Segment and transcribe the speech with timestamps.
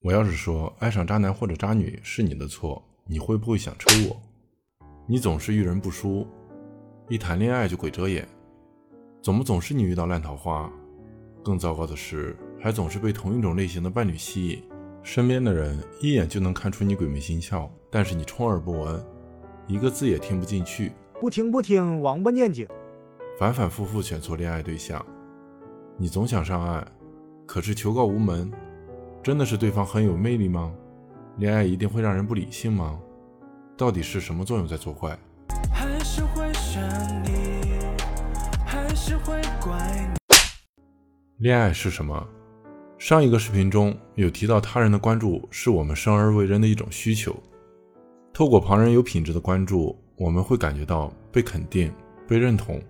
[0.00, 4.16] 我要是说爱上渣男或者渣女是你的错，你会不会想抽我？
[5.08, 6.24] 你总是遇人不淑，
[7.08, 8.24] 一谈恋爱就鬼遮眼，
[9.20, 10.70] 怎么总是你遇到烂桃花？
[11.42, 14.62] 更糟糕的是，还总是被同一种类型的伴侣吸引，
[15.02, 19.04] 身边的人一眼就能看出你鬼迷心窍，但是你充耳不闻，
[19.66, 22.68] 一个字也听不进去，不听不听，王八念经，
[23.36, 25.04] 反反复复选错恋爱对象，
[25.96, 26.86] 你总想上岸，
[27.46, 28.48] 可是求告无门。
[29.22, 30.72] 真的是对方很有魅力吗？
[31.36, 32.98] 恋爱一定会让人不理性吗？
[33.76, 35.16] 到底是什么作用在作怪？
[35.72, 36.82] 还是会选
[37.24, 37.68] 你，
[38.64, 39.76] 还是会怪
[40.10, 40.16] 你？
[41.36, 42.26] 恋爱是什么？
[42.96, 47.36] 上一个视频中有提到，他人的关注是我们生而为人的一种需求。
[48.32, 51.92] 透过旁人有品质的关注，我们会感觉到被肯定、
[52.26, 52.80] 被认同。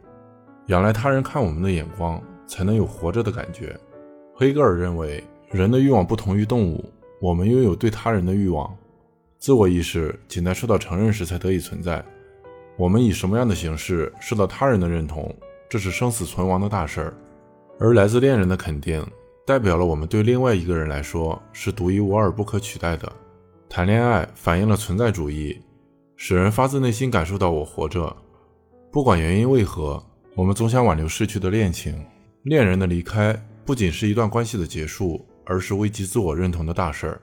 [0.68, 3.78] 仰赖他人看我们的眼光，才能有活着的感觉。
[4.34, 5.24] 黑格尔认为。
[5.50, 6.84] 人的欲望不同于动物，
[7.22, 8.76] 我们拥有对他人的欲望，
[9.38, 12.04] 自我意识仅在受到承认时才得以存在。
[12.76, 15.34] 我们以什么样的形式受到他人的认同，
[15.66, 17.14] 这是生死存亡的大事儿。
[17.80, 19.02] 而来自恋人的肯定，
[19.46, 23.10] 代表了我们对另外一个人来说是独一无二、不可取代的。
[23.70, 25.58] 谈恋爱反映了存在主义，
[26.16, 28.14] 使人发自内心感受到我活着。
[28.92, 30.02] 不管原因为何，
[30.34, 32.04] 我们总想挽留逝去的恋情。
[32.42, 35.24] 恋人的离开不仅是一段关系的结束。
[35.48, 37.20] 而是危及自我认同的大事儿，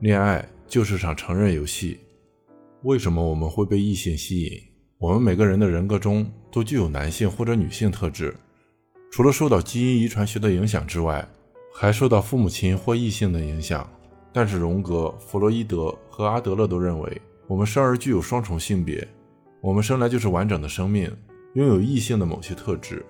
[0.00, 2.00] 恋爱就是场成人游戏。
[2.82, 4.58] 为什么我们会被异性吸引？
[4.96, 8.34] 我们每个人的人格中都具有男性或者女性特质，
[9.12, 11.28] 除了受到基因遗传学的影响之外，
[11.74, 13.88] 还受到父母亲或异性的影响。
[14.32, 19.06] 但是荣格、弗洛伊德和阿德勒都认为，我们生而具有双重性别，
[19.60, 21.14] 我们生来就是完整的生命，
[21.54, 23.04] 拥有异性的某些特质。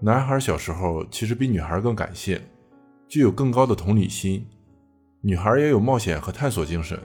[0.00, 2.40] 男孩小时候其实比女孩更感性。
[3.08, 4.46] 具有更高的同理心，
[5.22, 7.00] 女孩也有冒险和探索精神，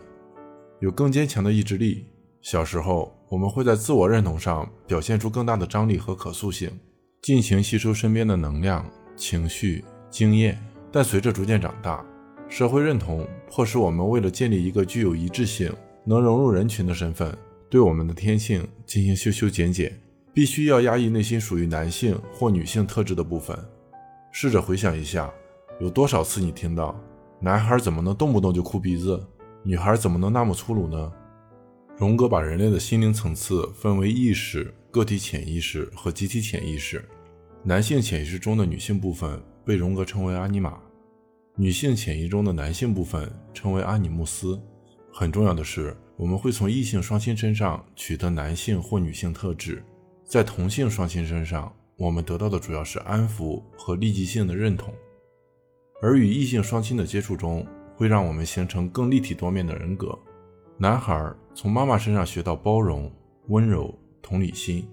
[0.81, 2.05] 有更坚强的意志力。
[2.41, 6.69] 小时候，我们会在自我认同上表现出更大的张力和可塑性，
[7.21, 8.85] 尽情吸收身边的能量、
[9.15, 10.61] 情绪、经验。
[10.91, 12.05] 但随着逐渐长大，
[12.49, 15.73] 社会认同迫使我们为了建立一个具有一致性、
[16.03, 17.33] 能融入人群的身份，
[17.69, 19.97] 对我们的天性进行修修剪剪，
[20.33, 23.57] 必须要压抑内心属于男性或女性特质的部分。
[24.33, 25.33] 试着回想一下。
[25.83, 26.97] 有多少次你听到，
[27.41, 29.21] 男孩怎么能动不动就哭鼻子，
[29.63, 31.11] 女孩怎么能那么粗鲁呢？
[31.97, 37.03] 荣格把人类的心灵层次分为意识、个体潜意识和集体潜意识。
[37.63, 40.79] 男性潜意识中的女性部分被荣格称为阿尼玛，
[41.57, 44.57] 女性潜意识中的男性部分称为阿尼穆斯。
[45.11, 49.83] 很重要的是，我们会从异性双亲身上取得男性或女性特质，
[50.23, 54.93] 在同性双亲身上，我们得到的主要是安抚和立即性的认同。
[56.03, 57.65] 而与异性双亲的接触中，
[57.95, 60.19] 会让我们形成更立体多面的人格。
[60.77, 63.09] 男孩从妈妈身上学到包容、
[63.47, 64.83] 温柔、同理心；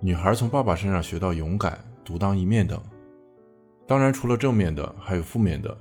[0.00, 2.82] 女孩从爸爸身上学到勇敢、独当一面等。
[3.86, 5.78] 当然，除了正面的，还有负面的，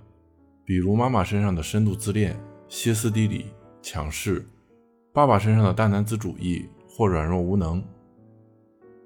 [0.64, 3.48] 比如妈妈身上的深度自恋、歇斯底里、
[3.82, 4.44] 强势；
[5.12, 7.84] 爸爸身上的大男子主义或软弱无能。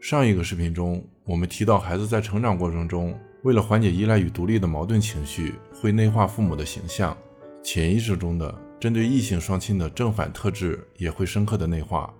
[0.01, 3.17] 上一个视频中，我们提到孩子在成长过程中。
[3.45, 7.15] 为了缓解依赖与独立的矛盾情绪，会内化父母的形象，
[7.63, 12.11] 潜意识中的针对异性双亲的正反特质也会深刻的内化。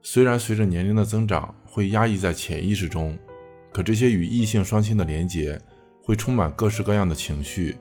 [0.00, 3.14] 虽然随着年龄的增长会压抑在潜意识中，
[3.70, 5.60] 可这些与异性双亲的连结
[6.02, 7.76] 会充满各式各样的情绪：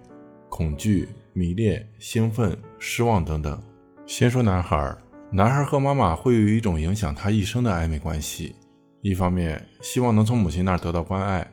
[0.50, 3.58] 恐惧、迷恋、兴奋、失望等等。
[4.06, 4.94] 先说男孩，
[5.32, 8.56] 男孩和妈妈会有一种影响他一生的暧昧关系，
[9.00, 11.50] 一方面希望能从母亲那儿得到关爱。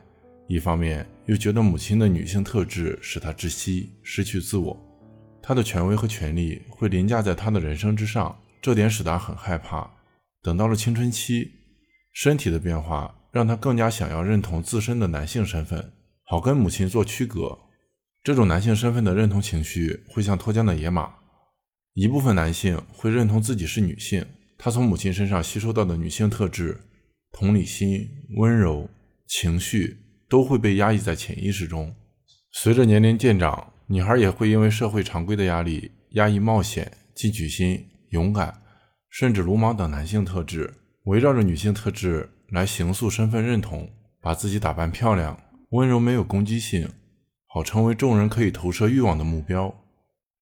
[0.49, 4.77] 一方面又觉得母亲的女性特质使他窒息、失去自我，
[5.41, 9.91] 他的权威和权力会凌驾在他的人生之上，这点使他很害怕。
[10.41, 11.51] 等到了青春期，
[12.13, 15.91] 身体的变化让他更加想要认同自身的男性身份，
[16.23, 17.59] 好跟母亲做区隔。
[18.23, 21.13] 这种男性身份的认同情绪会像脱缰的野马。
[21.93, 24.25] 一部分男性会认同自己是女性，
[24.57, 26.79] 他从母亲身上吸收到的女性特质，
[27.33, 28.07] 同理心、
[28.37, 28.89] 温柔、
[29.27, 29.97] 情绪。
[30.29, 31.95] 都会被压抑在潜意识中。
[32.51, 38.61] 随着年龄渐长，女孩也会因为社会常规的压力，压抑冒险、进取心、勇敢，
[39.09, 43.89] 甚至鲁莽等男性特质，围绕着女性特质来形塑身份认同，
[44.21, 45.39] 把自己打扮漂亮、
[45.69, 46.89] 温柔、没有攻击性，
[47.47, 49.73] 好成为众人可以投射欲望的目标。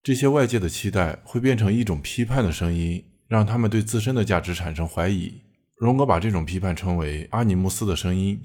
[0.02, 5.42] 这些外界的期待会变成一种批判的声音，让他们对自身的价值产生怀疑。
[5.76, 8.40] 荣格把这种批判称为阿尼姆斯的声音。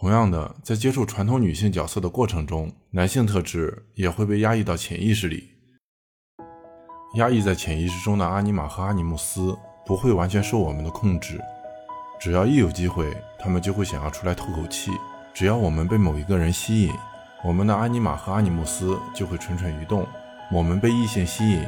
[0.00, 5.50] 同样的，在接触传统女性角色的过程中，男性特质也会被压抑到潜意识里。
[7.16, 11.40] 压抑在潜意识中的阿尼玛和阿尼姆斯不会完全受我们的控制。
[12.20, 14.92] 只要一有机会，他们就会想要出来透口气。
[15.34, 16.92] 只要我们被某一个人吸引，
[17.44, 20.06] 我们的阿尼玛和阿尼姆斯就会蠢蠢欲动。
[20.52, 21.64] 我们被异性吸引，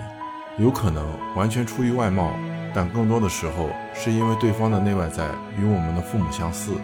[0.57, 1.05] 有可能
[1.35, 2.33] 完全出于外貌，
[2.73, 5.29] 但更多的时候是因为对方的内外在
[5.59, 6.77] 与我们的父母相似。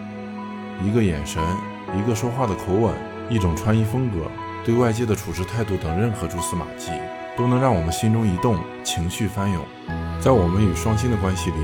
[0.83, 1.41] 一个眼神，
[1.97, 2.93] 一个说话的口吻，
[3.29, 4.29] 一种穿衣风格，
[4.63, 6.91] 对外界的处事态度等任何蛛丝马迹，
[7.35, 9.61] 都能让我们心中一动，情绪翻涌。
[10.19, 11.57] 在我们与双亲的关系里，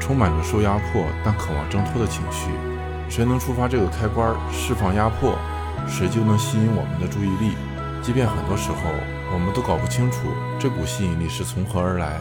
[0.00, 2.50] 充满着受压迫但渴望挣脱的情绪。
[3.08, 5.38] 谁能触发这个开关，释放压迫，
[5.86, 7.54] 谁就能吸引我们的注意力。
[8.02, 8.78] 即便很多时候，
[9.32, 10.28] 我们都搞不清楚
[10.58, 12.20] 这股吸引力是从何而来。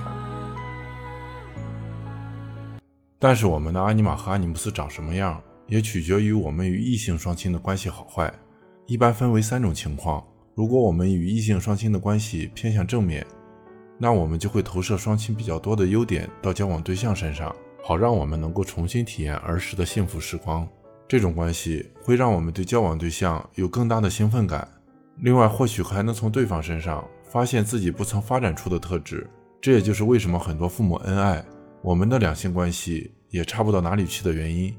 [3.18, 5.42] 但是，我们的阿尼玛和阿尼姆斯长什么样？
[5.68, 8.34] 也取决于我们与异性双亲的关系好坏，
[8.86, 10.26] 一般分为三种情况。
[10.54, 13.26] 如果我们与异性双亲的关系偏向正面，
[13.98, 17.54] 那我们就会投射双亲比较多的优点到交往对象身上，
[17.84, 20.68] 好让我们能够重新体验儿时的幸福时光。
[21.08, 24.68] 这种关系会让我们对交往对象有更大的兴奋感。
[25.20, 29.30] 另外，或许还能从对方身上发现自己不曾发展出的特质。
[29.62, 31.44] 这也就是为什么很多父母恩爱，
[31.82, 34.76] 我们的两性关系也差不到哪里去的原因。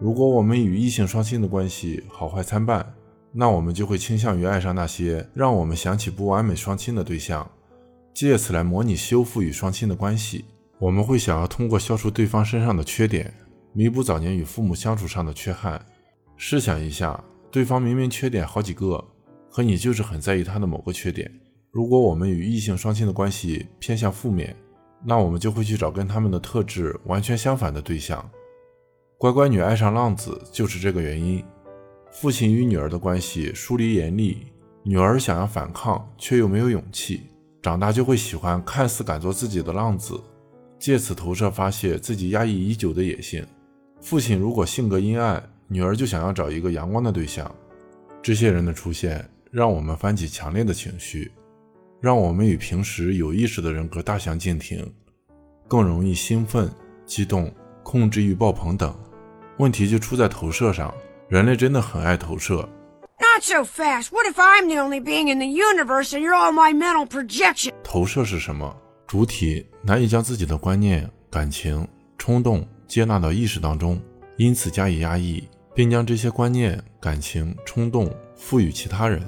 [0.00, 2.94] 如果我们与异性双亲的关系好坏参半，
[3.32, 7.48] 那我们就会倾向于爱上那些让我们想起不完美双亲的对象，
[8.12, 10.44] 借此来模拟修复与双亲的关系。
[10.78, 13.32] 我们会想要通过消除对方身上的缺点，
[13.72, 15.80] 弥补早年与父母相处上的缺憾。
[16.36, 19.02] 试想一下，对方明明缺点好几个，
[19.50, 21.30] 可你就是很在意他的某个缺点。
[21.70, 24.54] 如果我们与异性双亲的关系偏向负面，
[25.04, 28.28] 那我们就会去找跟他们的特质完全相反的对象。
[29.24, 31.42] 乖乖女爱上浪子就是这个原因。
[32.12, 34.48] 父亲与女儿的关系疏离严厉，
[34.82, 37.22] 女儿想要反抗却又没有勇气，
[37.62, 40.20] 长大就会喜欢看似敢做自己的浪子，
[40.78, 43.42] 借此投射发泄自己压抑已久的野性。
[43.98, 47.50] 父亲如果性格阴暗，女儿就想要找一个阳光的对象。
[48.20, 51.32] 这些人的出现让我们翻起强烈的情绪，
[51.98, 54.86] 让我们与平时有意识的人格大相径庭，
[55.66, 56.70] 更容易兴奋、
[57.06, 57.50] 激动、
[57.82, 58.94] 控制欲爆棚等。
[59.58, 60.92] 问题就出在投射上，
[61.28, 62.68] 人类真的很爱投射。
[63.20, 64.08] Not so fast.
[64.10, 67.72] What if I'm the only being in the universe and you're all my mental projection?
[67.82, 68.76] 投射是什么？
[69.06, 71.86] 主体难以将自己的观念、感情、
[72.18, 74.00] 冲动接纳到意识当中，
[74.36, 79.22] 因此加以压抑，并将这些观念、感情、冲动赋予其他人。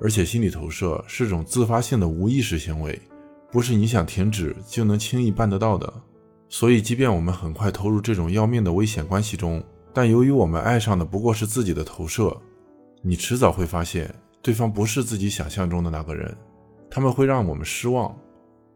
[0.00, 3.00] 而且，心理投射是种自发性的无意识行为，
[3.52, 5.92] 不是你想停止就能轻易办得到的。
[6.48, 9.62] 所以，即便我们很快投入这种要命的危险关系中，
[9.92, 12.36] 但由于我们爱上的不过是自己的投射，
[13.02, 16.36] 你迟早会发现对方不是自己想象中的那个人，
[16.90, 18.16] 他们会让我们失望，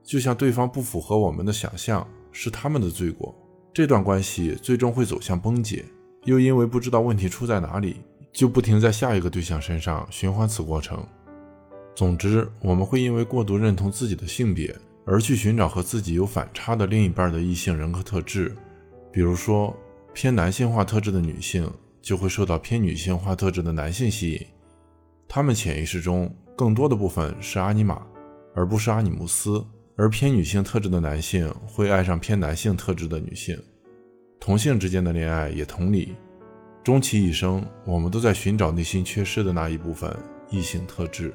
[0.02, 3.34] 就像对方不符合我们的想象是他们的罪过。
[3.72, 5.84] 这段关系最终会走向崩解，
[6.24, 7.96] 又因为不知道问题出在哪里，
[8.32, 10.98] 就不停在下一个对象身上循环此过程。
[11.94, 14.74] 总之，我们会因为过度认同自己的性别。
[15.10, 18.54] 而去寻找和自己有反差的另一半的异性人格特质，
[19.10, 19.74] 比如说
[20.12, 21.68] 偏男性化特质的女性
[22.02, 24.46] 就会受到偏女性化特质的男性吸引，
[25.26, 28.06] 他们潜意识中更多的部分是阿尼玛，
[28.54, 29.64] 而不是阿尼姆斯；
[29.96, 33.58] 而偏女性特质的男性会爱上偏男性特质的女性。
[34.38, 36.14] 同性之间的恋爱也同理，
[36.84, 40.14] 终其一生，我们都在寻找内心缺失的那一部分
[40.50, 41.34] 异性特质。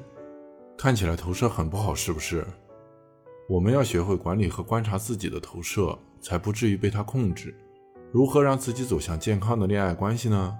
[0.78, 2.46] 看起来投射很不好，是不是？
[3.46, 7.54] 我们要学会管理和观察自己的投射，才不至于被它控制。
[8.10, 10.56] 如何让自己走向健康的恋爱关系呢？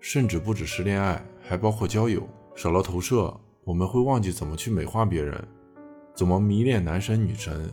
[0.00, 2.28] 甚至不只是恋爱，还包括交友。
[2.56, 3.32] 少了投射，
[3.62, 5.46] 我们会忘记怎么去美化别人，
[6.12, 7.72] 怎么迷恋男神女神，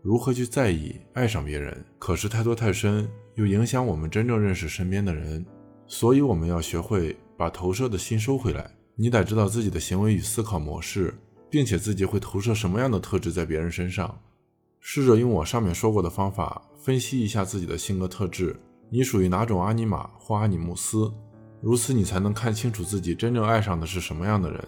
[0.00, 1.84] 如何去在意、爱上别人。
[1.98, 5.44] 可是太多太深，又影响我们真正认识身边的人。
[5.86, 8.70] 所以我们要学会把投射的心收回来。
[8.94, 11.14] 你得知道自己的行为与思考模式。
[11.50, 14.18] 并且自己会投射什么样的特质在别人身上？
[14.80, 18.56] 试着用我上面说过的方法分析一下自己的性格特质，
[18.90, 21.12] 你属于哪种阿尼玛或阿尼姆斯？
[21.60, 24.64] 如此你才能看清楚自己真正爱上的是什么样的人，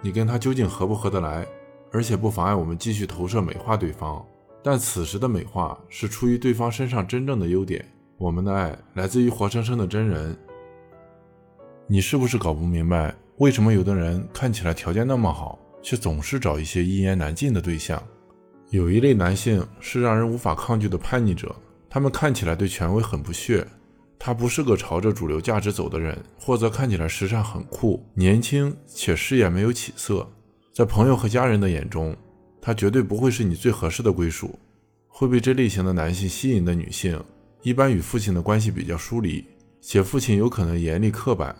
[0.00, 1.46] 你跟他究竟合不合得来？
[1.92, 4.24] 而且不妨碍我们继续投射美化对方，
[4.62, 7.86] 但此时的美化是出于对方身上真正的优点。
[8.16, 10.36] 我们的爱来自于活生生的真人。
[11.86, 15.58] 你是不是搞不明白，为什么有的人看起来条件那么好？
[15.82, 18.02] 却总是找一些一言难尽的对象。
[18.70, 21.54] 有一类男性是让人无法抗拒的叛逆者，
[21.90, 23.66] 他们看起来对权威很不屑。
[24.18, 30.26] 他不是个朝着主流价值走的人，或者看起来时尚很酷、年轻且事业没有起色。
[30.72, 32.16] 在朋友和家人的眼中，
[32.60, 34.58] 他绝对不会是你最合适的归属。
[35.08, 37.22] 会被这类型的男性吸引的女性，
[37.62, 39.44] 一般与父亲的关系比较疏离，
[39.80, 41.54] 且父亲有可能严厉刻板，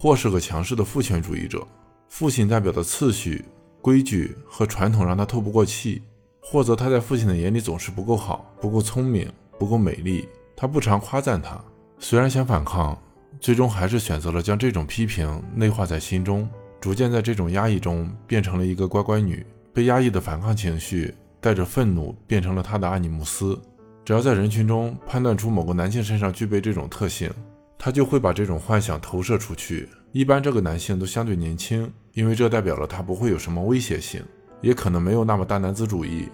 [0.00, 1.64] 或是个强势的父权主义者。
[2.08, 3.44] 父亲代表的次序、
[3.80, 6.02] 规矩和传统让他透不过气，
[6.40, 10.28] 或者他在父亲的眼里总是不够好、不够聪明、不够美丽。
[10.56, 11.62] 他不常夸赞他，
[11.98, 13.00] 虽然想反抗，
[13.40, 16.48] 最终还是选择了将这种批评内化在心中，
[16.80, 19.46] 逐渐在这种压抑中变成了一个乖乖女。
[19.72, 23.56] 被压抑的反抗情绪带着愤怒变成了他的阿尼姆斯。
[24.04, 27.30] 只要在人群中判断出某个男性身上具备这种特性，
[27.78, 29.88] 他就会把这种幻想投射出去。
[30.10, 34.20] 一般这个男性都相对年轻，因为这代表了他不会有什么威胁性，
[34.60, 36.28] 也可能没有那么大男子主义。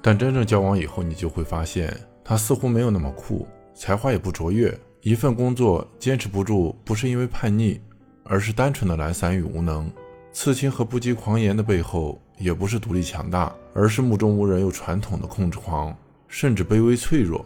[0.00, 1.92] 但真正交往以后，你就会发现
[2.22, 3.44] 他似乎没有那么酷。
[3.74, 7.80] 才华也不卓越，一份工作坚持不住，不是因为叛逆，
[8.22, 9.90] 而是单纯的懒散与无能。
[10.32, 15.92] 刺青和不羁狂言的背后，也不是独立强大，而是目中无人又传统的控制狂，
[16.28, 17.44] 甚至卑微脆弱。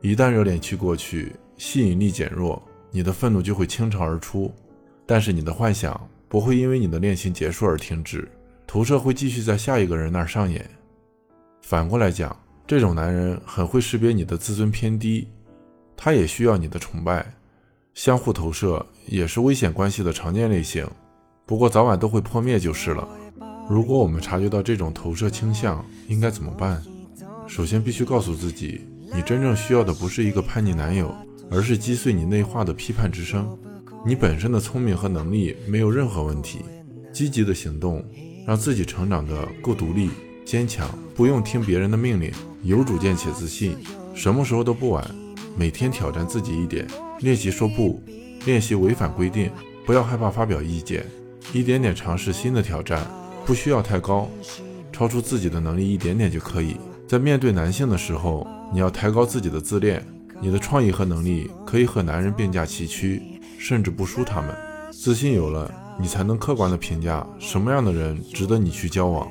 [0.00, 4.50] 一旦热恋期过去，吸引力减弱，你的愤怒就会倾巢而出。
[5.04, 8.28] 但是你的幻想不会因为你的恋情结束而停止，
[8.66, 10.68] 投射会继续在下一个人那儿上演。
[11.62, 15.28] 反过来讲，这种男人很会识别你的自尊偏低。
[15.96, 17.26] 他也需要你的崇拜，
[17.92, 20.86] 相互投射也是危险关系的常见类型，
[21.44, 23.08] 不过早晚都会破灭就是了。
[23.68, 26.82] 如果我们察觉到这种投射倾向，应该怎么办？
[27.46, 28.82] 首先必须告诉自己，
[29.12, 31.12] 你真正需要的不是一个叛逆男友，
[31.50, 33.58] 而是击碎你内化的批判之声。
[34.08, 36.60] 你本身的聪明和能力没有任何问题，
[37.12, 38.02] 积极的行动，
[38.46, 40.08] 让自己成长的够独立、
[40.46, 43.76] 坚强，不用听别人的命令，有主见且自信，
[44.14, 45.06] 什么时候都不晚。
[45.58, 46.86] 每天挑战自己一点，
[47.20, 48.02] 练习说不，
[48.46, 49.50] 练习违反规定，
[49.84, 51.04] 不要害怕发表意见，
[51.52, 53.06] 一点点尝试新的挑战，
[53.44, 54.26] 不需要太高，
[54.90, 56.76] 超出自己的能力一点点就可以。
[57.06, 60.02] 在面对男性的时候，你要抬高自己的自恋，
[60.40, 63.20] 你的创意和能力可以和男人并驾齐驱，
[63.58, 64.56] 甚至不输他们。
[64.90, 69.28] 自信有了，你才能客观的评价什么样的人值得你去交往。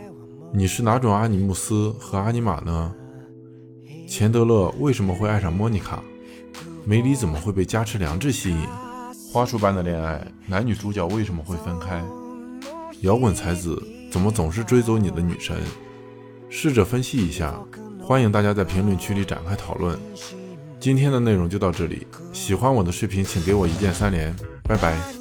[0.54, 2.94] 你是哪种阿尼姆斯和阿尼玛呢？
[4.08, 6.04] 钱德勒为什么会爱上莫妮卡？
[6.86, 8.68] 梅里怎么会被加持良知吸引？
[9.32, 12.04] 花束般的恋爱，男女主角为什么会分开？
[13.02, 13.82] 摇滚才子
[14.12, 15.58] 怎么总是追走你的女神？
[16.50, 17.60] 试着分析一下，
[18.02, 20.00] 欢迎大家在评论区里展开讨论。
[20.80, 25.17] 今天的内容就到这里，喜欢我的视频请给我一键三连，拜拜。